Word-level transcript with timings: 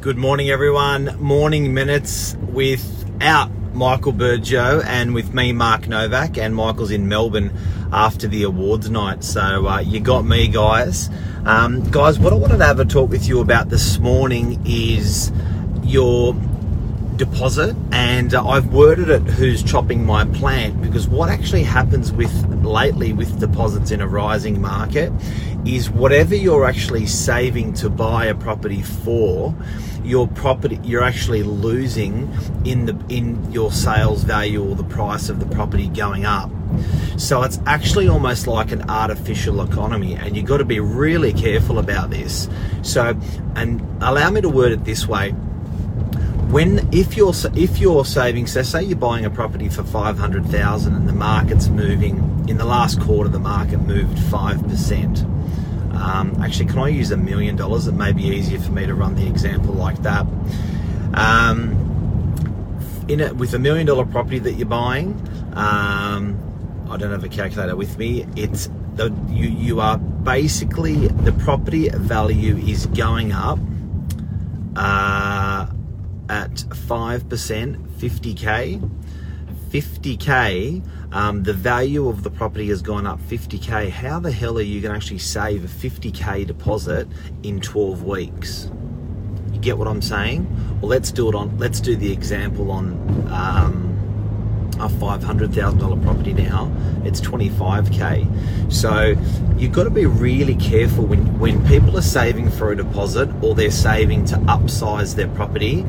Good 0.00 0.16
morning, 0.16 0.48
everyone. 0.48 1.18
Morning 1.20 1.74
minutes 1.74 2.34
without 2.34 3.50
Michael 3.74 4.14
Burgio 4.14 4.82
and 4.82 5.12
with 5.12 5.34
me, 5.34 5.52
Mark 5.52 5.88
Novak, 5.88 6.38
and 6.38 6.56
Michael's 6.56 6.90
in 6.90 7.06
Melbourne 7.06 7.52
after 7.92 8.26
the 8.26 8.44
awards 8.44 8.88
night. 8.88 9.22
So 9.22 9.68
uh, 9.68 9.80
you 9.80 10.00
got 10.00 10.24
me, 10.24 10.48
guys. 10.48 11.10
Um, 11.44 11.82
guys, 11.90 12.18
what 12.18 12.32
I 12.32 12.36
wanted 12.36 12.56
to 12.56 12.64
have 12.64 12.80
a 12.80 12.86
talk 12.86 13.10
with 13.10 13.28
you 13.28 13.40
about 13.40 13.68
this 13.68 13.98
morning 13.98 14.62
is 14.64 15.30
your 15.82 16.32
deposit 17.20 17.76
and 17.92 18.32
uh, 18.32 18.42
I've 18.48 18.72
worded 18.72 19.10
it 19.10 19.20
who's 19.20 19.62
chopping 19.62 20.06
my 20.06 20.24
plant 20.24 20.80
because 20.80 21.06
what 21.06 21.28
actually 21.28 21.64
happens 21.64 22.10
with 22.10 22.32
lately 22.64 23.12
with 23.12 23.38
deposits 23.38 23.90
in 23.90 24.00
a 24.00 24.08
rising 24.08 24.58
market 24.58 25.12
is 25.66 25.90
whatever 25.90 26.34
you're 26.34 26.64
actually 26.64 27.04
saving 27.04 27.74
to 27.74 27.90
buy 27.90 28.24
a 28.24 28.34
property 28.34 28.80
for 28.80 29.54
your 30.02 30.28
property 30.28 30.80
you're 30.82 31.02
actually 31.02 31.42
losing 31.42 32.32
in 32.64 32.86
the 32.86 32.98
in 33.10 33.52
your 33.52 33.70
sales 33.70 34.24
value 34.24 34.66
or 34.66 34.74
the 34.74 34.84
price 34.84 35.28
of 35.28 35.40
the 35.40 35.54
property 35.54 35.88
going 35.88 36.24
up. 36.24 36.50
So 37.18 37.42
it's 37.42 37.60
actually 37.66 38.08
almost 38.08 38.46
like 38.46 38.72
an 38.72 38.88
artificial 38.88 39.60
economy 39.60 40.14
and 40.14 40.38
you've 40.38 40.46
got 40.46 40.58
to 40.58 40.64
be 40.64 40.80
really 40.80 41.34
careful 41.34 41.78
about 41.78 42.08
this. 42.08 42.48
So 42.80 43.14
and 43.56 43.82
allow 44.02 44.30
me 44.30 44.40
to 44.40 44.48
word 44.48 44.72
it 44.72 44.86
this 44.86 45.06
way 45.06 45.34
when 46.50 46.88
if 46.92 47.16
you're 47.16 47.32
if 47.54 47.78
you're 47.78 48.04
saving 48.04 48.46
so 48.46 48.62
say 48.62 48.82
you're 48.82 48.98
buying 48.98 49.24
a 49.24 49.30
property 49.30 49.68
for 49.68 49.84
500,000 49.84 50.94
and 50.94 51.08
the 51.08 51.12
market's 51.12 51.68
moving 51.68 52.18
in 52.48 52.58
the 52.58 52.64
last 52.64 53.00
quarter 53.00 53.30
the 53.30 53.38
market 53.38 53.78
moved 53.78 54.18
5% 54.18 55.94
um, 55.94 56.42
actually 56.42 56.66
can 56.66 56.78
I 56.78 56.88
use 56.88 57.10
a 57.10 57.16
million 57.16 57.56
dollars? 57.56 57.86
It 57.86 57.92
may 57.92 58.12
be 58.12 58.22
easier 58.22 58.58
for 58.58 58.72
me 58.72 58.86
to 58.86 58.94
run 58.94 59.16
the 59.16 59.26
example 59.26 59.74
like 59.74 60.00
that. 60.02 60.26
Um, 61.14 61.76
in 63.08 63.20
it 63.20 63.36
with 63.36 63.54
a 63.54 63.58
million 63.58 63.86
dollar 63.86 64.06
property 64.06 64.38
that 64.40 64.52
you're 64.54 64.66
buying 64.66 65.14
um, 65.52 66.38
I 66.90 66.96
don't 66.96 67.12
have 67.12 67.22
a 67.22 67.28
calculator 67.28 67.76
with 67.76 67.96
me. 67.98 68.26
It's 68.34 68.68
the 68.94 69.14
you 69.28 69.48
you 69.48 69.80
are 69.80 69.98
basically 69.98 71.06
the 71.08 71.32
property 71.32 71.88
value 71.90 72.56
is 72.56 72.86
going 72.86 73.30
up 73.30 73.58
uh, 74.76 75.29
at 76.50 76.58
5%, 76.58 77.76
50k. 77.98 78.90
50k, 79.70 80.82
um, 81.12 81.44
the 81.44 81.52
value 81.52 82.08
of 82.08 82.24
the 82.24 82.30
property 82.30 82.68
has 82.68 82.82
gone 82.82 83.06
up 83.06 83.20
50k. 83.20 83.88
How 83.88 84.18
the 84.18 84.32
hell 84.32 84.58
are 84.58 84.62
you 84.62 84.80
going 84.80 84.92
to 84.92 84.96
actually 84.96 85.18
save 85.18 85.64
a 85.64 85.68
50k 85.68 86.46
deposit 86.46 87.06
in 87.44 87.60
12 87.60 88.02
weeks? 88.02 88.70
You 89.52 89.60
get 89.60 89.78
what 89.78 89.86
I'm 89.86 90.02
saying? 90.02 90.48
Well, 90.80 90.88
let's 90.88 91.12
do 91.12 91.28
it 91.28 91.36
on. 91.36 91.56
Let's 91.58 91.80
do 91.80 91.94
the 91.94 92.12
example 92.12 92.72
on 92.72 92.94
um, 93.30 93.90
a 94.80 94.88
$500,000 94.88 96.02
property 96.02 96.32
now. 96.32 96.72
It's 97.04 97.20
25k. 97.20 98.72
So 98.72 99.14
you've 99.56 99.72
got 99.72 99.84
to 99.84 99.90
be 99.90 100.06
really 100.06 100.54
careful 100.56 101.04
when 101.04 101.38
when 101.38 101.64
people 101.66 101.96
are 101.96 102.02
saving 102.02 102.50
for 102.50 102.72
a 102.72 102.76
deposit 102.76 103.28
or 103.42 103.54
they're 103.54 103.70
saving 103.70 104.24
to 104.26 104.36
upsize 104.36 105.14
their 105.14 105.28
property 105.28 105.84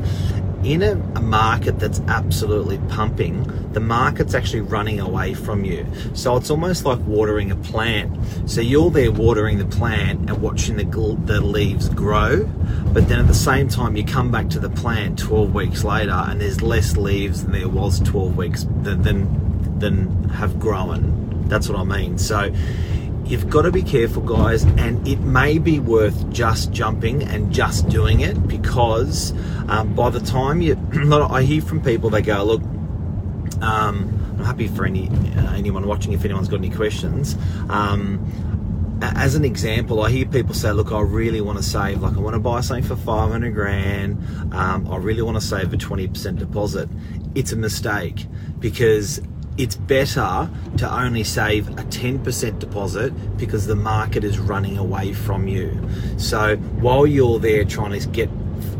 in 0.64 0.82
a, 0.82 0.92
a, 1.16 1.20
market 1.20 1.78
that's 1.78 2.00
absolutely 2.08 2.78
pumping, 2.88 3.42
the 3.72 3.80
market's 3.80 4.34
actually 4.34 4.60
running 4.60 5.00
away 5.00 5.34
from 5.34 5.64
you. 5.64 5.86
So 6.14 6.36
it's 6.36 6.50
almost 6.50 6.84
like 6.84 6.98
watering 7.00 7.50
a 7.50 7.56
plant. 7.56 8.16
So 8.48 8.60
you're 8.60 8.90
there 8.90 9.10
watering 9.10 9.58
the 9.58 9.64
plant 9.64 10.30
and 10.30 10.40
watching 10.40 10.76
the, 10.76 10.84
the 11.24 11.40
leaves 11.40 11.88
grow, 11.88 12.44
but 12.92 13.08
then 13.08 13.18
at 13.18 13.26
the 13.26 13.34
same 13.34 13.68
time, 13.68 13.96
you 13.96 14.04
come 14.04 14.30
back 14.30 14.48
to 14.50 14.60
the 14.60 14.70
plant 14.70 15.18
12 15.18 15.54
weeks 15.54 15.84
later 15.84 16.12
and 16.12 16.40
there's 16.40 16.62
less 16.62 16.96
leaves 16.96 17.42
than 17.42 17.52
there 17.52 17.68
was 17.68 18.00
12 18.00 18.36
weeks 18.36 18.64
than, 18.82 19.02
than, 19.02 19.78
than 19.78 20.28
have 20.30 20.60
grown. 20.60 21.48
That's 21.48 21.68
what 21.68 21.78
I 21.78 21.84
mean. 21.84 22.18
So 22.18 22.52
you've 23.24 23.48
got 23.48 23.62
to 23.62 23.72
be 23.72 23.82
careful, 23.82 24.22
guys, 24.22 24.64
and 24.64 25.06
it 25.06 25.20
may 25.20 25.58
be 25.58 25.78
worth 25.78 26.30
just 26.30 26.72
jumping 26.72 27.22
and 27.22 27.52
just 27.52 27.88
doing 27.88 28.20
it 28.20 28.46
because 28.46 29.32
um, 29.68 29.94
by 29.94 30.10
the 30.10 30.20
time 30.20 30.60
you, 30.60 30.74
not 30.92 31.30
I 31.30 31.42
hear 31.42 31.62
from 31.62 31.82
people, 31.82 32.10
they 32.10 32.22
go, 32.22 32.44
look, 32.44 32.62
um, 33.62 34.36
I'm 34.38 34.44
happy 34.44 34.68
for 34.68 34.84
any 34.84 35.08
uh, 35.08 35.52
anyone 35.54 35.86
watching 35.86 36.12
if 36.12 36.24
anyone's 36.24 36.48
got 36.48 36.56
any 36.56 36.70
questions. 36.70 37.36
Um, 37.68 38.26
as 39.02 39.34
an 39.34 39.44
example, 39.44 40.02
I 40.02 40.10
hear 40.10 40.26
people 40.26 40.54
say, 40.54 40.72
"Look, 40.72 40.92
I 40.92 41.00
really 41.00 41.40
want 41.40 41.58
to 41.58 41.64
save. 41.64 42.02
Like, 42.02 42.16
I 42.16 42.20
want 42.20 42.34
to 42.34 42.40
buy 42.40 42.60
something 42.60 42.84
for 42.84 42.96
500 42.96 43.52
grand. 43.54 44.18
Um, 44.52 44.88
I 44.90 44.96
really 44.96 45.22
want 45.22 45.36
to 45.36 45.40
save 45.40 45.72
a 45.72 45.76
20% 45.76 46.38
deposit." 46.38 46.88
It's 47.34 47.52
a 47.52 47.56
mistake 47.56 48.26
because 48.58 49.20
it's 49.58 49.74
better 49.74 50.48
to 50.78 51.00
only 51.00 51.24
save 51.24 51.68
a 51.70 51.82
10% 51.84 52.58
deposit 52.58 53.36
because 53.36 53.66
the 53.66 53.76
market 53.76 54.24
is 54.24 54.38
running 54.38 54.78
away 54.78 55.12
from 55.12 55.46
you. 55.46 55.78
So 56.16 56.56
while 56.56 57.06
you're 57.06 57.38
there 57.38 57.64
trying 57.64 57.98
to 57.98 58.08
get 58.08 58.30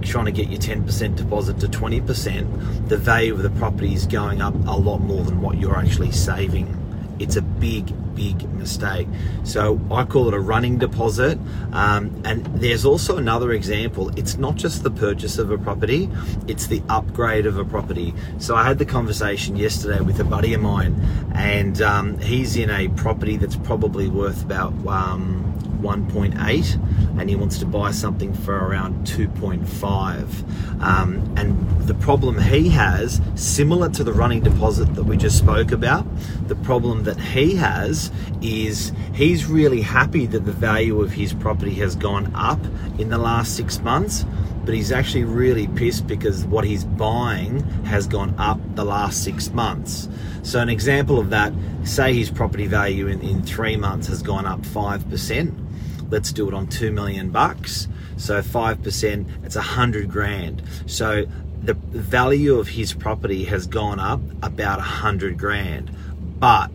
trying 0.00 0.26
to 0.26 0.32
get 0.32 0.48
your 0.48 0.58
10% 0.58 1.16
deposit 1.16 1.60
to 1.60 1.66
20%, 1.68 2.88
the 2.88 2.96
value 2.96 3.34
of 3.34 3.42
the 3.42 3.50
property 3.50 3.94
is 3.94 4.06
going 4.06 4.42
up 4.42 4.54
a 4.66 4.76
lot 4.76 4.98
more 4.98 5.24
than 5.24 5.40
what 5.40 5.58
you're 5.58 5.76
actually 5.76 6.10
saving. 6.10 6.81
It's 7.22 7.36
a 7.36 7.42
big, 7.42 7.92
big 8.14 8.48
mistake. 8.54 9.06
So 9.44 9.80
I 9.90 10.04
call 10.04 10.28
it 10.28 10.34
a 10.34 10.40
running 10.40 10.78
deposit. 10.78 11.38
Um, 11.72 12.20
and 12.24 12.44
there's 12.60 12.84
also 12.84 13.16
another 13.16 13.52
example. 13.52 14.10
It's 14.18 14.36
not 14.36 14.56
just 14.56 14.82
the 14.82 14.90
purchase 14.90 15.38
of 15.38 15.50
a 15.50 15.58
property, 15.58 16.10
it's 16.48 16.66
the 16.66 16.82
upgrade 16.88 17.46
of 17.46 17.58
a 17.58 17.64
property. 17.64 18.12
So 18.38 18.54
I 18.56 18.64
had 18.64 18.78
the 18.78 18.84
conversation 18.84 19.56
yesterday 19.56 20.00
with 20.00 20.20
a 20.20 20.24
buddy 20.24 20.52
of 20.54 20.60
mine, 20.60 21.00
and 21.34 21.80
um, 21.80 22.18
he's 22.18 22.56
in 22.56 22.70
a 22.70 22.88
property 22.88 23.36
that's 23.36 23.56
probably 23.56 24.08
worth 24.08 24.42
about. 24.42 24.72
Um, 24.86 25.61
1.8 25.82 27.20
and 27.20 27.28
he 27.28 27.36
wants 27.36 27.58
to 27.58 27.66
buy 27.66 27.90
something 27.90 28.32
for 28.32 28.54
around 28.54 29.06
2.5 29.06 30.82
um, 30.82 31.34
and 31.36 31.82
the 31.82 31.94
problem 31.94 32.40
he 32.40 32.68
has 32.68 33.20
similar 33.34 33.88
to 33.88 34.04
the 34.04 34.12
running 34.12 34.40
deposit 34.40 34.94
that 34.94 35.04
we 35.04 35.16
just 35.16 35.36
spoke 35.36 35.72
about 35.72 36.06
the 36.46 36.56
problem 36.56 37.02
that 37.04 37.18
he 37.18 37.56
has 37.56 38.10
is 38.40 38.92
he's 39.14 39.46
really 39.46 39.82
happy 39.82 40.26
that 40.26 40.44
the 40.44 40.52
value 40.52 41.00
of 41.00 41.12
his 41.12 41.32
property 41.34 41.74
has 41.74 41.96
gone 41.96 42.32
up 42.34 42.60
in 42.98 43.10
the 43.10 43.18
last 43.18 43.56
six 43.56 43.80
months 43.80 44.24
but 44.64 44.74
he's 44.74 44.92
actually 44.92 45.24
really 45.24 45.66
pissed 45.68 46.06
because 46.06 46.44
what 46.44 46.64
he's 46.64 46.84
buying 46.84 47.60
has 47.84 48.06
gone 48.06 48.34
up 48.38 48.58
the 48.74 48.84
last 48.84 49.24
six 49.24 49.50
months. 49.50 50.08
So, 50.42 50.60
an 50.60 50.68
example 50.68 51.18
of 51.18 51.30
that 51.30 51.52
say 51.84 52.14
his 52.14 52.30
property 52.30 52.66
value 52.66 53.08
in, 53.08 53.20
in 53.20 53.42
three 53.42 53.76
months 53.76 54.06
has 54.08 54.22
gone 54.22 54.46
up 54.46 54.60
5%. 54.60 56.10
Let's 56.10 56.32
do 56.32 56.46
it 56.48 56.54
on 56.54 56.66
2 56.66 56.92
million 56.92 57.30
bucks. 57.30 57.88
So 58.16 58.40
5%, 58.40 59.44
it's 59.44 59.56
a 59.56 59.60
100 59.60 60.10
grand. 60.10 60.62
So 60.86 61.26
the 61.62 61.74
value 61.74 62.56
of 62.56 62.68
his 62.68 62.92
property 62.92 63.44
has 63.44 63.66
gone 63.66 63.98
up 63.98 64.20
about 64.42 64.78
a 64.78 64.82
100 64.82 65.38
grand. 65.38 65.90
But 66.38 66.70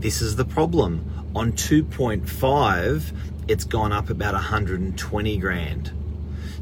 this 0.00 0.20
is 0.20 0.36
the 0.36 0.44
problem. 0.44 1.08
On 1.34 1.52
2.5, 1.52 3.14
it's 3.48 3.64
gone 3.64 3.92
up 3.92 4.10
about 4.10 4.34
120 4.34 5.38
grand. 5.38 5.92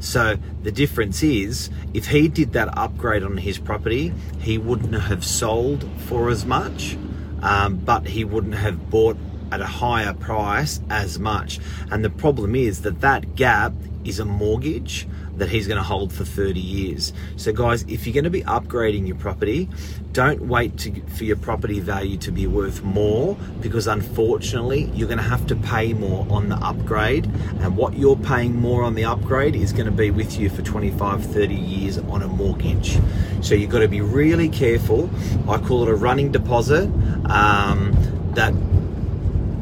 So 0.01 0.37
the 0.63 0.71
difference 0.71 1.21
is 1.21 1.69
if 1.93 2.07
he 2.07 2.27
did 2.27 2.53
that 2.53 2.75
upgrade 2.75 3.23
on 3.23 3.37
his 3.37 3.59
property, 3.59 4.11
he 4.39 4.57
wouldn't 4.57 4.95
have 4.95 5.23
sold 5.23 5.87
for 6.07 6.29
as 6.29 6.43
much, 6.43 6.97
um, 7.43 7.77
but 7.77 8.07
he 8.07 8.25
wouldn't 8.25 8.55
have 8.55 8.89
bought 8.89 9.17
at 9.51 9.61
a 9.61 9.65
higher 9.65 10.13
price 10.13 10.81
as 10.89 11.19
much. 11.19 11.59
And 11.91 12.03
the 12.03 12.09
problem 12.09 12.55
is 12.55 12.81
that 12.81 13.01
that 13.01 13.35
gap 13.35 13.73
is 14.03 14.19
a 14.19 14.25
mortgage 14.25 15.07
that 15.37 15.49
he's 15.49 15.67
going 15.67 15.77
to 15.77 15.83
hold 15.83 16.11
for 16.13 16.25
30 16.25 16.59
years. 16.59 17.13
So, 17.35 17.51
guys, 17.51 17.83
if 17.87 18.05
you're 18.05 18.13
going 18.13 18.25
to 18.25 18.29
be 18.29 18.43
upgrading 18.43 19.07
your 19.07 19.15
property, 19.15 19.69
don't 20.13 20.41
wait 20.47 20.77
to, 20.79 21.01
for 21.07 21.23
your 21.23 21.37
property 21.37 21.79
value 21.79 22.17
to 22.17 22.31
be 22.31 22.47
worth 22.47 22.83
more 22.83 23.35
because 23.61 23.87
unfortunately, 23.87 24.91
you're 24.93 25.07
going 25.07 25.17
to 25.17 25.23
have 25.23 25.47
to 25.47 25.55
pay 25.55 25.93
more 25.93 26.25
on 26.29 26.49
the 26.49 26.55
upgrade. 26.55 27.25
And 27.61 27.77
what 27.77 27.93
you're 27.93 28.17
paying 28.17 28.55
more 28.55 28.83
on 28.83 28.95
the 28.95 29.05
upgrade 29.05 29.55
is 29.55 29.73
going 29.73 29.85
to 29.85 29.91
be 29.91 30.11
with 30.11 30.37
you 30.37 30.49
for 30.49 30.61
25, 30.61 31.25
30 31.25 31.55
years 31.55 31.97
on 31.97 32.21
a 32.21 32.27
mortgage. 32.27 32.99
So, 33.41 33.55
you've 33.55 33.71
got 33.71 33.79
to 33.79 33.87
be 33.87 34.01
really 34.01 34.49
careful. 34.49 35.09
I 35.47 35.57
call 35.57 35.83
it 35.83 35.89
a 35.89 35.95
running 35.95 36.31
deposit. 36.31 36.89
Um, 37.29 37.95
that 38.35 38.53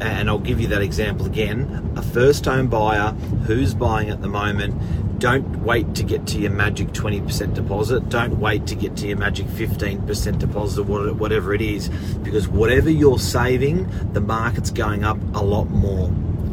and 0.00 0.30
I'll 0.30 0.38
give 0.38 0.60
you 0.60 0.68
that 0.68 0.82
example 0.82 1.26
again. 1.26 1.92
A 1.96 2.02
first 2.02 2.44
home 2.46 2.68
buyer 2.68 3.12
who's 3.46 3.74
buying 3.74 4.08
at 4.10 4.22
the 4.22 4.28
moment, 4.28 4.74
don't 5.20 5.62
wait 5.62 5.94
to 5.94 6.02
get 6.02 6.26
to 6.28 6.38
your 6.38 6.50
magic 6.50 6.88
20% 6.88 7.54
deposit. 7.54 8.08
Don't 8.08 8.40
wait 8.40 8.66
to 8.68 8.74
get 8.74 8.96
to 8.96 9.06
your 9.06 9.18
magic 9.18 9.46
15% 9.46 10.38
deposit 10.38 10.82
whatever 10.84 11.54
it 11.54 11.60
is, 11.60 11.88
because 12.24 12.48
whatever 12.48 12.90
you're 12.90 13.18
saving, 13.18 13.88
the 14.14 14.20
market's 14.20 14.70
going 14.70 15.04
up 15.04 15.18
a 15.34 15.44
lot 15.44 15.68
more. 15.68 16.10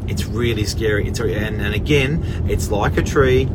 It's 0.08 0.26
really 0.26 0.66
scary. 0.66 1.08
It's, 1.08 1.20
and, 1.20 1.62
and 1.62 1.74
again, 1.74 2.46
it's 2.50 2.70
like 2.70 2.98
a 2.98 3.04
tree 3.04 3.50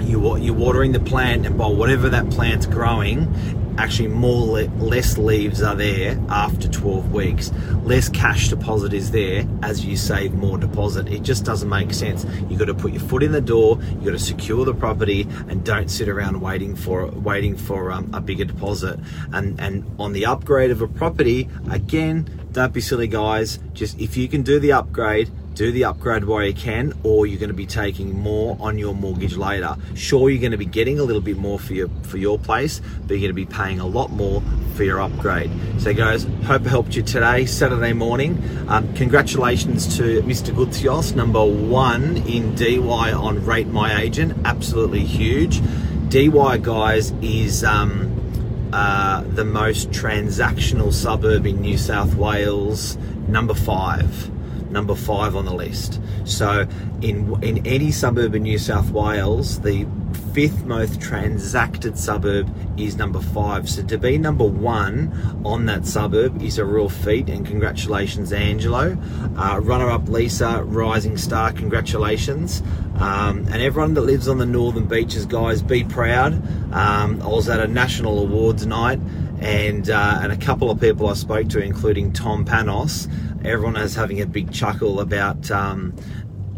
you 0.00 0.36
you're 0.38 0.54
watering 0.54 0.92
the 0.92 1.00
plant, 1.00 1.46
and 1.46 1.56
by 1.56 1.68
whatever 1.68 2.08
that 2.08 2.28
plant's 2.30 2.66
growing, 2.66 3.32
actually 3.78 4.08
more 4.08 4.46
le- 4.46 4.70
less 4.76 5.18
leaves 5.18 5.62
are 5.62 5.74
there 5.74 6.18
after 6.28 6.68
12 6.68 7.12
weeks. 7.12 7.52
Less 7.82 8.08
cash 8.08 8.48
deposit 8.48 8.92
is 8.92 9.10
there 9.10 9.46
as 9.62 9.84
you 9.84 9.96
save 9.96 10.34
more 10.34 10.58
deposit. 10.58 11.08
It 11.08 11.22
just 11.22 11.44
doesn't 11.44 11.68
make 11.68 11.92
sense. 11.92 12.24
You've 12.48 12.58
got 12.58 12.66
to 12.66 12.74
put 12.74 12.92
your 12.92 13.02
foot 13.02 13.22
in 13.22 13.32
the 13.32 13.40
door 13.40 13.78
you've 13.92 14.04
got 14.04 14.12
to 14.12 14.18
secure 14.18 14.64
the 14.64 14.74
property 14.74 15.26
and 15.48 15.64
don't 15.64 15.90
sit 15.90 16.08
around 16.08 16.40
waiting 16.40 16.74
for 16.74 17.06
waiting 17.06 17.56
for 17.56 17.92
um, 17.92 18.10
a 18.12 18.20
bigger 18.20 18.44
deposit. 18.44 18.98
And 19.32 19.60
and 19.60 19.84
on 19.98 20.12
the 20.12 20.26
upgrade 20.26 20.70
of 20.70 20.82
a 20.82 20.88
property 20.88 21.48
again 21.70 22.28
don't 22.52 22.72
be 22.72 22.80
silly 22.80 23.08
guys. 23.08 23.58
Just 23.72 23.98
if 23.98 24.16
you 24.16 24.28
can 24.28 24.42
do 24.42 24.58
the 24.58 24.72
upgrade 24.72 25.30
do 25.54 25.70
the 25.70 25.84
upgrade 25.84 26.24
while 26.24 26.44
you 26.44 26.54
can 26.54 26.92
or 27.02 27.26
you're 27.26 27.38
going 27.38 27.50
to 27.50 27.54
be 27.54 27.66
taking 27.66 28.18
more 28.18 28.56
on 28.60 28.78
your 28.78 28.94
mortgage 28.94 29.36
later. 29.36 29.76
Sure 29.94 30.30
you're 30.30 30.40
going 30.40 30.52
to 30.52 30.58
be 30.58 30.66
getting 30.66 30.98
a 30.98 31.02
little 31.02 31.20
bit 31.20 31.36
more 31.36 31.58
for 31.58 31.74
your 31.74 31.88
for 32.02 32.16
your 32.16 32.38
place 32.38 32.80
but 33.06 33.14
you're 33.14 33.20
going 33.20 33.28
to 33.28 33.34
be 33.34 33.46
paying 33.46 33.80
a 33.80 33.86
lot 33.86 34.10
more 34.10 34.42
for 34.74 34.84
your 34.84 35.00
upgrade. 35.00 35.50
So 35.78 35.92
guys 35.92 36.24
hope 36.44 36.64
I 36.64 36.68
helped 36.68 36.96
you 36.96 37.02
today 37.02 37.44
saturday 37.46 37.92
morning. 37.92 38.42
Um, 38.68 38.92
congratulations 38.94 39.96
to 39.98 40.22
mr 40.22 40.54
Guthios, 40.54 41.14
number 41.14 41.44
one 41.44 42.16
in 42.26 42.54
dy 42.54 42.78
on 42.78 43.44
rate 43.44 43.68
my 43.68 44.00
agent. 44.00 44.36
Absolutely 44.44 45.04
huge. 45.04 45.60
Dy 46.08 46.28
guys 46.58 47.12
is 47.22 47.64
um, 47.64 48.08
uh, 48.72 49.22
the 49.22 49.44
most 49.44 49.90
transactional 49.90 50.92
suburb 50.92 51.46
in 51.46 51.60
new 51.60 51.76
south 51.76 52.14
wales 52.14 52.96
number 53.28 53.54
five 53.54 54.30
number 54.72 54.94
five 54.94 55.36
on 55.36 55.44
the 55.44 55.54
list. 55.54 56.00
So, 56.24 56.66
in 57.00 57.42
in 57.42 57.66
any 57.66 57.90
suburb 57.90 58.34
in 58.34 58.42
New 58.42 58.58
South 58.58 58.90
Wales, 58.90 59.60
the 59.60 59.86
fifth 60.32 60.64
most 60.64 61.00
transacted 61.00 61.98
suburb 61.98 62.48
is 62.78 62.96
number 62.96 63.20
five. 63.20 63.68
So 63.68 63.82
to 63.82 63.98
be 63.98 64.16
number 64.16 64.44
one 64.44 65.12
on 65.44 65.66
that 65.66 65.86
suburb 65.86 66.42
is 66.42 66.58
a 66.58 66.64
real 66.64 66.88
feat, 66.88 67.28
and 67.28 67.46
congratulations, 67.46 68.32
Angelo. 68.32 68.96
Uh, 69.36 69.60
runner-up 69.62 70.08
Lisa, 70.08 70.62
rising 70.64 71.18
star, 71.18 71.52
congratulations. 71.52 72.62
Um, 72.96 73.46
and 73.50 73.56
everyone 73.56 73.94
that 73.94 74.02
lives 74.02 74.28
on 74.28 74.38
the 74.38 74.46
northern 74.46 74.86
beaches, 74.86 75.26
guys, 75.26 75.62
be 75.62 75.84
proud. 75.84 76.34
Um, 76.72 77.20
I 77.22 77.26
was 77.26 77.48
at 77.48 77.60
a 77.60 77.68
national 77.68 78.18
awards 78.20 78.64
night, 78.64 79.00
and 79.40 79.90
uh, 79.90 80.20
and 80.22 80.32
a 80.32 80.36
couple 80.36 80.70
of 80.70 80.80
people 80.80 81.08
I 81.08 81.14
spoke 81.14 81.48
to, 81.50 81.62
including 81.62 82.12
Tom 82.12 82.44
Panos 82.44 83.10
everyone 83.44 83.76
is 83.76 83.94
having 83.94 84.20
a 84.20 84.26
big 84.26 84.52
chuckle 84.52 85.00
about. 85.00 85.50
Um, 85.50 85.94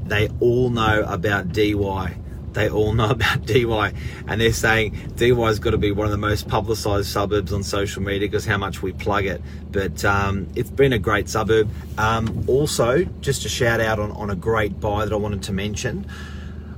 they 0.07 0.29
all 0.41 0.71
know 0.71 1.03
about 1.07 1.53
DY. 1.53 2.17
They 2.53 2.71
all 2.71 2.93
know 2.93 3.11
about 3.11 3.47
DY, 3.47 3.93
and 4.27 4.41
they're 4.41 4.53
saying 4.53 5.13
DY's 5.17 5.59
got 5.59 5.73
to 5.73 5.79
be 5.79 5.93
one 5.93 6.07
of 6.07 6.13
the 6.13 6.19
most 6.19 6.49
publicised 6.49 7.09
suburbs 7.09 7.53
on 7.53 7.63
social 7.63 8.03
media 8.03 8.29
because 8.29 8.47
how 8.47 8.59
much 8.59 8.81
we 8.83 8.93
plug 8.93 9.27
it. 9.27 9.43
But 9.71 10.05
um, 10.05 10.49
it's 10.55 10.71
been 10.71 10.93
a 10.93 10.99
great 10.99 11.29
suburb. 11.29 11.69
Um, 11.99 12.45
also, 12.47 13.05
just 13.21 13.45
a 13.45 13.49
shout 13.49 13.81
out 13.81 13.99
on, 13.99 14.13
on 14.13 14.31
a 14.31 14.37
great 14.37 14.81
buy 14.81 15.05
that 15.05 15.13
I 15.13 15.17
wanted 15.17 15.43
to 15.45 15.53
mention. 15.53 16.07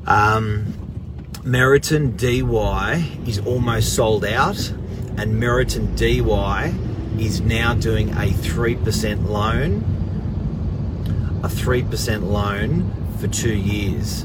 Um, 0.06 0.72
Meriton 1.44 2.16
DY 2.16 3.18
is 3.26 3.38
almost 3.40 3.94
sold 3.94 4.24
out, 4.24 4.72
and 5.18 5.38
Meriton 5.38 5.94
DY 5.94 6.74
is 7.18 7.40
now 7.40 7.74
doing 7.74 8.10
a 8.10 8.30
3% 8.30 9.28
loan 9.28 9.95
a 11.46 11.48
3% 11.48 12.28
loan 12.28 12.92
for 13.20 13.28
two 13.28 13.54
years. 13.54 14.22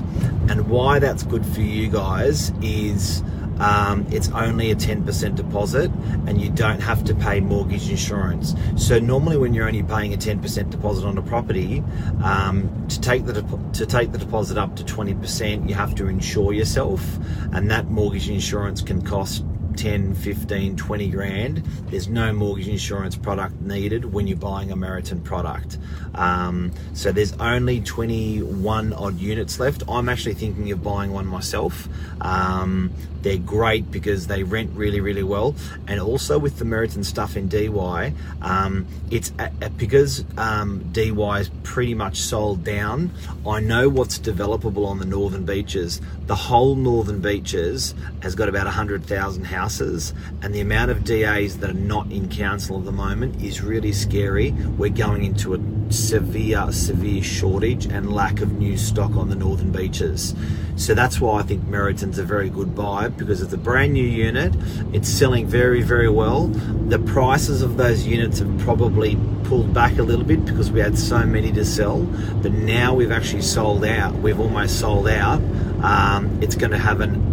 And 0.50 0.68
why 0.68 0.98
that's 0.98 1.22
good 1.22 1.46
for 1.46 1.62
you 1.62 1.88
guys 1.88 2.52
is 2.64 3.22
um, 3.60 4.08
it's 4.10 4.30
only 4.32 4.72
a 4.72 4.76
10% 4.76 5.36
deposit 5.36 5.92
and 6.26 6.42
you 6.42 6.50
don't 6.50 6.80
have 6.80 7.04
to 7.04 7.14
pay 7.14 7.40
mortgage 7.40 7.92
insurance. 7.92 8.56
So 8.76 8.98
normally 8.98 9.38
when 9.38 9.54
you're 9.54 9.68
only 9.68 9.84
paying 9.84 10.16
a 10.16 10.18
10% 10.18 10.72
deposit 10.72 11.06
on 11.06 11.16
a 11.20 11.22
property, 11.22 11.84
um, 12.24 12.88
to 12.90 13.00
take 13.00 13.26
the 13.26 13.44
to 13.74 13.86
take 13.86 14.12
the 14.12 14.18
deposit 14.18 14.58
up 14.58 14.76
to 14.78 14.84
20%, 14.84 15.70
you 15.70 15.76
have 15.76 15.94
to 15.96 16.08
insure 16.08 16.54
yourself, 16.54 17.06
and 17.54 17.70
that 17.70 17.86
mortgage 17.86 18.30
insurance 18.30 18.82
can 18.82 19.04
cost 19.04 19.46
10, 19.76 20.16
15, 20.16 20.76
20 20.76 21.10
grand, 21.10 21.58
there's 21.88 22.08
no 22.08 22.34
mortgage 22.34 22.68
insurance 22.68 23.16
product 23.16 23.60
needed 23.62 24.14
when 24.14 24.28
you're 24.28 24.38
buying 24.38 24.72
a 24.72 24.76
Meriton 24.76 25.22
product. 25.22 25.78
Um, 26.16 26.72
so 26.94 27.12
there's 27.12 27.34
only 27.34 27.82
21 27.82 28.94
odd 28.94 29.20
units 29.20 29.60
left. 29.60 29.84
I'm 29.88 30.10
actually 30.10 30.36
thinking 30.36 30.72
of 30.72 30.84
buying 30.84 31.12
one 31.12 31.26
myself. 31.26 31.88
Um, 32.22 32.92
they're 33.22 33.38
great 33.38 33.92
because 33.92 34.28
they 34.28 34.44
rent 34.44 34.72
really, 34.74 35.00
really 35.00 35.24
well. 35.24 35.56
And 35.88 36.00
also 36.00 36.40
with 36.40 36.58
the 36.58 36.66
Meriton 36.66 37.04
stuff 37.04 37.38
in 37.38 37.48
DY, 37.48 38.14
um, 38.42 38.88
it's 39.10 39.32
because 39.78 40.26
um, 40.38 40.84
DY 40.92 41.40
is 41.40 41.50
pretty 41.64 41.94
much 41.94 42.18
sold 42.18 42.64
down. 42.64 43.12
I 43.46 43.60
know 43.60 43.90
what's 43.90 44.20
developable 44.20 44.86
on 44.86 45.00
the 45.00 45.06
northern 45.06 45.46
beaches. 45.46 46.02
The 46.28 46.36
whole 46.36 46.76
northern 46.76 47.22
beaches 47.22 47.94
has 48.22 48.36
got 48.36 48.50
about 48.50 48.66
100,000 48.66 49.44
houses, 49.44 50.14
and 50.42 50.54
the 50.54 50.62
amount 50.62 50.92
of 50.92 51.04
DAs 51.04 51.58
that 51.58 51.70
are 51.70 51.74
not 51.74 52.12
in 52.12 52.30
council 52.30 52.80
at 52.80 52.86
the 52.86 52.92
moment 52.92 53.42
is 53.42 53.62
really 53.62 53.92
scary. 53.92 54.52
We're 54.78 54.90
going 54.90 55.24
into 55.24 55.54
a 55.54 55.58
severe, 55.92 56.72
severe 56.72 57.24
shortage 57.24 57.86
and 57.86 58.14
lack 58.14 58.42
of 58.42 58.54
new 58.54 58.78
stock 58.78 59.16
on 59.16 59.30
the 59.30 59.36
northern 59.36 59.72
beaches. 59.72 60.36
So 60.76 60.94
that's 60.94 61.20
why 61.22 61.40
I 61.40 61.44
think 61.44 61.68
Meriton's 61.68 62.18
a 62.18 62.24
very 62.24 62.50
good 62.50 62.76
buy 62.76 63.10
because 63.10 63.42
it's 63.42 63.54
a 63.54 63.58
brand 63.58 63.94
new 63.94 64.06
unit. 64.06 64.54
It's 64.94 65.10
selling 65.10 65.46
very, 65.46 65.82
very 65.82 66.10
well. 66.10 66.48
The 66.48 67.00
prices 67.00 67.62
of 67.62 67.78
those 67.78 68.08
units 68.08 68.40
have 68.40 68.58
probably 68.60 69.18
pulled 69.44 69.74
back 69.74 69.98
a 69.98 70.04
little 70.04 70.26
bit 70.26 70.46
because 70.46 70.72
we 70.72 70.80
had 70.80 70.98
so 70.98 71.26
many 71.26 71.52
to 71.52 71.66
sell. 71.66 72.00
But 72.42 72.54
now 72.54 72.94
we've 72.94 73.12
actually 73.12 73.42
sold 73.42 73.86
out. 73.86 74.14
We've 74.16 74.40
almost 74.40 74.80
sold 74.80 75.08
out. 75.08 75.42
Um, 75.84 76.40
it's 76.42 76.56
going 76.56 76.72
to 76.72 76.78
have 76.78 77.02
an 77.02 77.31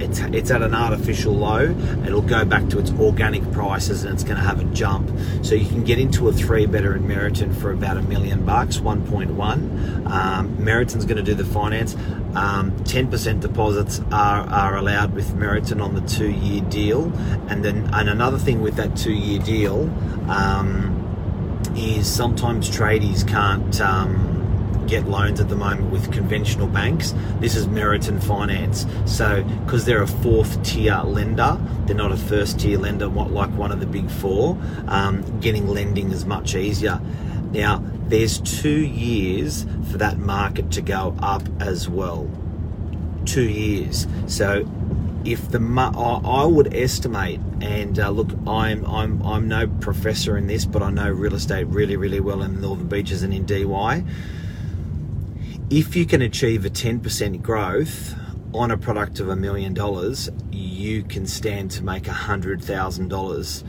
it's 0.00 0.20
it's 0.20 0.50
at 0.50 0.62
an 0.62 0.74
artificial 0.74 1.32
low. 1.32 1.74
It'll 2.04 2.22
go 2.22 2.44
back 2.44 2.68
to 2.70 2.78
its 2.78 2.90
organic 2.92 3.50
prices 3.52 4.04
and 4.04 4.12
it's 4.12 4.24
going 4.24 4.36
to 4.36 4.42
have 4.42 4.60
a 4.60 4.64
jump. 4.74 5.10
So 5.42 5.54
you 5.54 5.66
can 5.66 5.84
get 5.84 5.98
into 5.98 6.28
a 6.28 6.32
three 6.32 6.66
better 6.66 6.94
in 6.94 7.06
Meriton 7.06 7.52
for 7.54 7.72
about 7.72 7.96
a 7.96 8.02
million 8.02 8.44
bucks, 8.44 8.78
1.1. 8.78 10.06
Um, 10.06 10.64
Meriton's 10.64 11.04
going 11.04 11.16
to 11.16 11.22
do 11.22 11.34
the 11.34 11.44
finance. 11.44 11.94
Um, 12.34 12.72
10% 12.84 13.40
deposits 13.40 14.00
are, 14.12 14.46
are 14.48 14.76
allowed 14.76 15.14
with 15.14 15.34
Meriton 15.34 15.80
on 15.80 15.94
the 15.94 16.02
two 16.02 16.30
year 16.30 16.62
deal. 16.62 17.12
And 17.48 17.64
then 17.64 17.88
and 17.92 18.08
another 18.08 18.38
thing 18.38 18.60
with 18.60 18.76
that 18.76 18.96
two 18.96 19.14
year 19.14 19.38
deal 19.40 19.90
um, 20.28 21.02
is 21.76 22.06
sometimes 22.06 22.70
tradies 22.70 23.26
can't. 23.26 23.80
Get 24.86 25.08
loans 25.08 25.40
at 25.40 25.48
the 25.48 25.56
moment 25.56 25.90
with 25.90 26.12
conventional 26.12 26.68
banks. 26.68 27.12
This 27.40 27.56
is 27.56 27.66
Meriton 27.66 28.20
Finance. 28.20 28.86
So, 29.04 29.42
because 29.64 29.84
they're 29.84 30.02
a 30.02 30.06
fourth 30.06 30.62
tier 30.62 31.00
lender, 31.04 31.58
they're 31.86 31.96
not 31.96 32.12
a 32.12 32.16
first 32.16 32.60
tier 32.60 32.78
lender 32.78 33.08
like 33.08 33.50
one 33.50 33.72
of 33.72 33.80
the 33.80 33.86
big 33.86 34.08
four, 34.08 34.56
um, 34.86 35.40
getting 35.40 35.66
lending 35.66 36.12
is 36.12 36.24
much 36.24 36.54
easier. 36.54 37.00
Now, 37.50 37.82
there's 38.06 38.38
two 38.38 38.86
years 38.86 39.66
for 39.90 39.98
that 39.98 40.18
market 40.18 40.70
to 40.72 40.82
go 40.82 41.16
up 41.18 41.42
as 41.60 41.88
well. 41.88 42.30
Two 43.24 43.48
years. 43.48 44.06
So, 44.28 44.70
if 45.24 45.50
the 45.50 45.58
I 45.58 46.44
would 46.44 46.72
estimate, 46.72 47.40
and 47.60 47.98
uh, 47.98 48.10
look, 48.10 48.30
I'm 48.46 48.86
I'm 48.86 49.20
I'm 49.22 49.48
no 49.48 49.66
professor 49.66 50.36
in 50.36 50.46
this, 50.46 50.64
but 50.64 50.80
I 50.80 50.90
know 50.90 51.10
real 51.10 51.34
estate 51.34 51.64
really 51.64 51.96
really 51.96 52.20
well 52.20 52.42
in 52.42 52.54
the 52.54 52.60
Northern 52.60 52.86
Beaches 52.86 53.24
and 53.24 53.34
in 53.34 53.44
DY 53.46 54.04
if 55.70 55.96
you 55.96 56.06
can 56.06 56.22
achieve 56.22 56.64
a 56.64 56.70
10% 56.70 57.42
growth 57.42 58.14
on 58.54 58.70
a 58.70 58.76
product 58.76 59.18
of 59.20 59.28
a 59.28 59.36
million 59.36 59.74
dollars, 59.74 60.30
you 60.52 61.02
can 61.02 61.26
stand 61.26 61.70
to 61.72 61.82
make 61.82 62.06
a 62.06 62.12
hundred 62.12 62.62
thousand 62.62 63.08
dollars. 63.08 63.64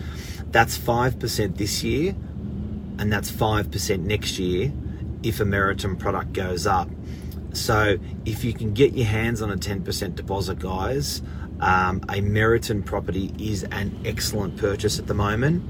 That's 0.51 0.77
five 0.77 1.20
percent 1.20 1.58
this 1.58 1.84
year, 1.84 2.16
and 3.00 3.12
that's 3.12 3.30
five 3.30 3.72
percent 3.72 4.06
next 4.06 4.39
year 4.39 4.72
if 5.24 5.39
a 5.39 5.46
Meriton 5.46 5.96
product 5.96 6.34
goes 6.34 6.68
up. 6.68 6.89
So 7.54 7.98
if 8.25 8.44
you 8.44 8.54
can 8.54 8.74
get 8.74 8.94
your 8.94 9.08
hands 9.08 9.42
on 9.42 9.51
a 9.51 9.58
10% 9.58 10.13
deposit, 10.13 10.60
guys, 10.60 11.24
um, 11.60 12.04
a 12.08 12.22
Meriton 12.22 12.84
property 12.84 13.34
is 13.39 13.63
an 13.63 14.00
excellent 14.06 14.58
purchase 14.58 15.00
at 15.00 15.08
the 15.08 15.16
moment. 15.16 15.63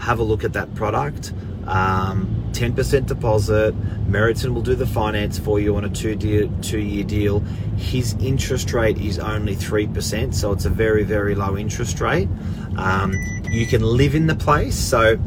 Have 0.00 0.20
a 0.20 0.22
look 0.22 0.44
at 0.44 0.52
that 0.52 0.72
product. 0.76 1.32
Um, 1.66 2.42
10% 2.52 3.06
deposit. 3.06 3.74
Meriton 4.06 4.54
will 4.54 4.62
do 4.62 4.74
the 4.74 4.86
finance 4.86 5.38
for 5.38 5.58
you 5.58 5.76
on 5.76 5.84
a 5.84 5.88
two 5.88 6.12
year, 6.20 6.48
two 6.60 6.80
year 6.80 7.04
deal. 7.04 7.40
His 7.76 8.14
interest 8.20 8.72
rate 8.72 8.98
is 8.98 9.18
only 9.18 9.56
3%, 9.56 10.34
so 10.34 10.52
it's 10.52 10.64
a 10.64 10.70
very, 10.70 11.02
very 11.02 11.34
low 11.34 11.56
interest 11.56 12.00
rate. 12.00 12.28
Um, 12.76 13.14
you 13.50 13.66
can 13.66 13.82
live 13.82 14.14
in 14.14 14.26
the 14.26 14.34
place, 14.34 14.76
so 14.76 15.18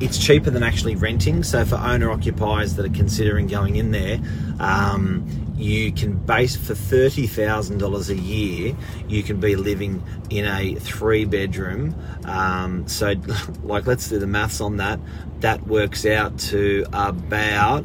it's 0.00 0.18
cheaper 0.18 0.50
than 0.50 0.62
actually 0.62 0.96
renting. 0.96 1.42
So 1.42 1.64
for 1.64 1.76
owner 1.76 2.10
occupiers 2.10 2.74
that 2.76 2.86
are 2.86 2.94
considering 2.94 3.46
going 3.46 3.76
in 3.76 3.90
there, 3.90 4.18
um, 4.58 5.26
you 5.56 5.92
can 5.92 6.14
base 6.14 6.56
for 6.56 6.74
thirty 6.74 7.26
thousand 7.26 7.78
dollars 7.78 8.08
a 8.08 8.16
year. 8.16 8.74
You 9.08 9.22
can 9.22 9.40
be 9.40 9.56
living 9.56 10.02
in 10.30 10.46
a 10.46 10.74
three 10.76 11.26
bedroom. 11.26 11.94
Um, 12.24 12.88
so, 12.88 13.14
like, 13.62 13.86
let's 13.86 14.08
do 14.08 14.18
the 14.18 14.26
maths 14.26 14.60
on 14.60 14.78
that. 14.78 14.98
That 15.40 15.66
works 15.66 16.06
out 16.06 16.38
to 16.38 16.86
about 16.92 17.84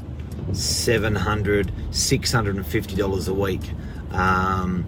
700 0.54 1.72
650 1.92 2.96
dollars 2.96 3.28
a 3.28 3.34
week. 3.34 3.72
Um, 4.12 4.86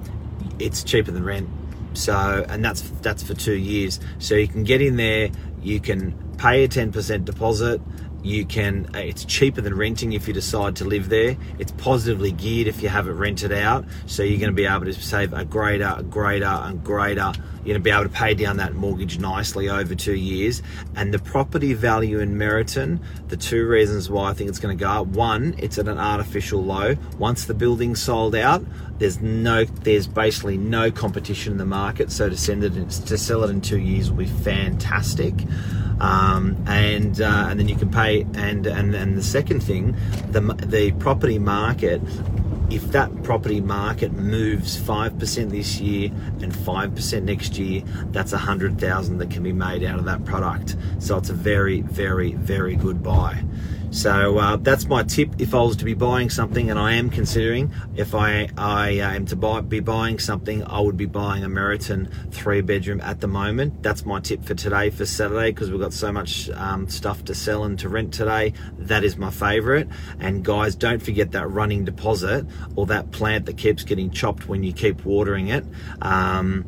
it's 0.60 0.84
cheaper 0.84 1.12
than 1.12 1.26
rent. 1.26 1.50
So, 1.94 2.46
and 2.48 2.64
that's 2.64 2.82
that's 3.02 3.24
for 3.24 3.34
two 3.34 3.56
years. 3.56 4.00
So 4.20 4.36
you 4.36 4.48
can 4.48 4.64
get 4.64 4.82
in 4.82 4.98
there. 4.98 5.30
You 5.62 5.80
can 5.80 6.14
pay 6.38 6.64
a 6.64 6.68
ten 6.68 6.92
percent 6.92 7.26
deposit. 7.26 7.82
You 8.24 8.46
can 8.46 8.88
uh, 8.96 9.00
it's 9.00 9.24
cheaper 9.26 9.62
than 9.62 9.76
renting 9.76 10.14
if 10.14 10.28
you 10.28 10.34
decide 10.34 10.76
to 10.78 10.86
live 10.86 11.10
there. 11.10 11.38
It's 11.60 11.72
positively 11.74 12.32
geared 12.32 12.68
if 12.68 12.82
you 12.82 12.90
have 12.90 13.08
it 13.08 13.12
rented 13.14 13.52
out. 13.52 13.86
So 14.06 14.24
you're 14.24 14.40
going 14.40 14.52
to 14.52 14.56
be 14.56 14.66
able 14.66 14.86
to 14.86 14.94
save 14.94 15.34
a 15.34 15.46
greater 15.46 16.02
greater 16.10 16.46
and 16.46 16.84
greater 16.84 17.32
going 17.64 17.76
to 17.76 17.80
be 17.80 17.90
able 17.90 18.04
to 18.04 18.10
pay 18.10 18.34
down 18.34 18.58
that 18.58 18.74
mortgage 18.74 19.20
nicely 19.20 19.70
over 19.70 19.96
two 19.96 20.16
years 20.16 20.62
and 20.96 21.14
the 21.14 21.20
property 21.20 21.74
value 21.74 22.20
in 22.20 22.38
Meriton 22.38 23.00
the 23.28 23.38
two 23.38 23.68
reasons 23.68 24.10
why 24.10 24.30
I 24.30 24.34
think 24.34 24.50
it's 24.50 24.60
going 24.60 24.78
to 24.78 24.82
go 24.82 24.90
up 24.90 25.08
one 25.08 25.56
it's 25.58 25.78
at 25.78 25.88
an 25.88 25.98
artificial 25.98 26.64
low 26.64 26.96
once 27.18 27.46
the 27.46 27.54
building's 27.54 28.02
sold 28.02 28.36
out 28.36 28.64
there's 29.00 29.20
no 29.22 29.66
there's 29.66 30.08
basically 30.08 30.58
no 30.58 30.92
competition 30.92 31.54
in 31.54 31.58
the 31.58 31.66
market 31.66 32.12
so 32.12 32.30
to 32.30 32.38
send 32.38 32.64
it 32.64 32.74
to 32.90 33.18
sell 33.18 33.44
it 33.44 33.50
in 33.50 33.62
two 33.62 33.80
years 33.80 34.10
will 34.10 34.18
be 34.18 34.26
fantastic 34.26 35.34
um, 36.00 36.64
and 36.68 37.20
uh, 37.22 37.48
and 37.50 37.60
then 37.60 37.68
you 37.68 37.76
can 37.76 37.90
pay. 37.90 38.22
And 38.34 38.66
and 38.68 38.94
and 38.96 39.18
the 39.18 39.24
second 39.24 39.62
thing, 39.62 39.96
the 40.30 40.42
the 40.42 40.92
property 40.94 41.40
market. 41.40 42.02
If 42.70 42.92
that 42.92 43.24
property 43.24 43.62
market 43.62 44.12
moves 44.12 44.76
five 44.78 45.18
percent 45.18 45.52
this 45.52 45.80
year 45.80 46.12
and 46.42 46.54
five 46.54 46.94
percent 46.94 47.26
next 47.26 47.58
year, 47.58 47.82
that's 48.12 48.34
a 48.34 48.38
hundred 48.38 48.78
thousand 48.78 49.20
that 49.20 49.32
can 49.32 49.42
be 49.42 49.54
made 49.54 49.84
out 49.84 50.00
of 50.00 50.06
that 50.06 50.26
product. 50.26 50.76
So 51.00 51.18
it's 51.18 51.30
a 51.30 51.34
very, 51.34 51.82
very, 51.82 52.34
very 52.34 52.76
good 52.76 53.02
buy. 53.02 53.42
So 53.90 54.38
uh, 54.38 54.58
that's 54.58 54.86
my 54.86 55.04
tip. 55.04 55.36
If 55.40 55.56
I 55.56 55.62
was 55.62 55.78
to 55.78 55.86
be 55.86 55.94
buying 55.94 56.30
something, 56.30 56.70
and 56.70 56.78
I 56.78 56.94
am 56.94 57.10
considering, 57.10 57.74
if 57.96 58.14
I 58.14 58.50
I 58.58 59.00
uh, 59.00 59.12
am 59.12 59.26
to 59.28 59.36
buy 59.36 59.62
be 59.62 59.80
buying 59.80 60.20
something, 60.20 60.64
I 60.66 60.80
would 60.80 60.98
be 60.98 61.06
buying 61.06 61.44
a 61.44 61.50
Meriton 61.50 62.10
three 62.32 62.62
bedroom 62.62 63.02
at 63.02 63.22
the 63.22 63.28
moment. 63.28 63.82
That's 63.82 64.06
my 64.06 64.20
tip 64.20 64.44
for 64.44 64.54
today 64.54 64.90
for 64.90 65.06
Saturday 65.06 65.52
because 65.52 65.72
we've 65.72 65.80
got 65.80 65.94
so 65.94 66.12
much 66.12 66.50
um, 66.52 66.90
stuff 66.90 67.24
to 67.26 67.36
sell 67.36 67.64
and 67.64 67.80
to 67.80 67.90
rent 67.90 68.14
today. 68.14 68.54
That 68.78 69.04
is 69.04 69.18
my 69.18 69.32
favourite. 69.32 69.88
And 70.20 70.44
guys, 70.44 70.76
don't 70.76 71.02
forget 71.02 71.32
that 71.32 71.50
running 71.50 71.86
deposit 71.86 72.46
or 72.76 72.86
that 72.88 73.12
plant 73.12 73.46
that 73.46 73.58
keeps 73.58 73.84
getting 73.84 74.12
chopped 74.12 74.48
when 74.48 74.64
you 74.64 74.74
keep 74.74 75.06
watering 75.06 75.48
it. 75.48 75.66
Um, 76.02 76.66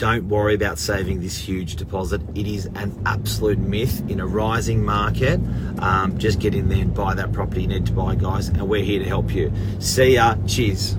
don't 0.00 0.30
worry 0.30 0.54
about 0.54 0.78
saving 0.78 1.20
this 1.20 1.36
huge 1.36 1.76
deposit. 1.76 2.22
It 2.34 2.46
is 2.46 2.64
an 2.74 3.02
absolute 3.04 3.58
myth 3.58 4.02
in 4.08 4.18
a 4.18 4.26
rising 4.26 4.82
market. 4.82 5.38
Um, 5.78 6.16
just 6.16 6.40
get 6.40 6.54
in 6.54 6.70
there 6.70 6.78
and 6.78 6.94
buy 6.94 7.12
that 7.14 7.32
property 7.34 7.62
you 7.62 7.68
need 7.68 7.84
to 7.84 7.92
buy, 7.92 8.14
guys, 8.14 8.48
and 8.48 8.66
we're 8.66 8.82
here 8.82 8.98
to 8.98 9.04
help 9.04 9.34
you. 9.34 9.52
See 9.78 10.14
ya. 10.14 10.36
Cheers. 10.46 10.96